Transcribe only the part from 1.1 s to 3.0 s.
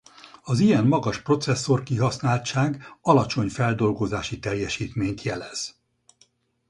processzorkihasználtság